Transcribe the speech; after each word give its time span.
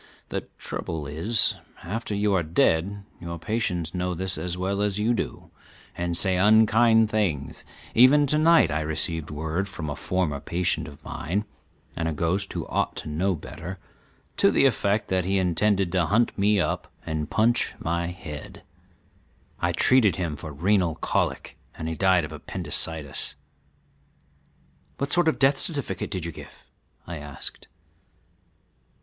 The 0.29 0.47
trouble 0.57 1.05
is, 1.05 1.53
after 1.83 2.15
you 2.15 2.33
are 2.33 2.41
dead 2.41 3.03
your 3.19 3.37
patients 3.37 3.93
know 3.93 4.15
this 4.15 4.35
as 4.35 4.57
well 4.57 4.81
as 4.81 4.97
you 4.97 5.13
do 5.13 5.51
and 5.95 6.17
say 6.17 6.37
unkind 6.37 7.11
things; 7.11 7.63
even 7.93 8.25
to 8.25 8.39
night 8.39 8.71
I 8.71 8.81
received 8.81 9.29
word 9.29 9.69
from 9.69 9.91
a 9.91 9.95
former 9.95 10.39
patient 10.39 10.87
of 10.87 11.03
mine, 11.05 11.45
and 11.95 12.07
a 12.07 12.13
ghost 12.13 12.51
who 12.53 12.65
ought 12.65 12.95
to 12.95 13.09
know 13.09 13.35
better, 13.35 13.77
to 14.37 14.49
the 14.49 14.65
effect 14.65 15.07
that 15.09 15.23
he 15.23 15.37
intended 15.37 15.91
to 15.91 16.07
hunt 16.07 16.35
me 16.35 16.59
up 16.59 16.91
and 17.05 17.29
punch 17.29 17.75
my 17.77 18.07
head. 18.07 18.63
I 19.59 19.71
treated 19.71 20.15
him 20.15 20.35
for 20.35 20.51
renal 20.51 20.95
colic 20.95 21.59
and 21.75 21.87
he 21.87 21.93
died 21.93 22.25
of 22.25 22.31
appendicitis." 22.31 23.35
"What 24.97 25.11
sort 25.11 25.27
of 25.27 25.35
a 25.35 25.37
death 25.37 25.59
certificate 25.59 26.09
did 26.09 26.25
you 26.25 26.31
give?" 26.31 26.65
I 27.05 27.17
asked. 27.17 27.67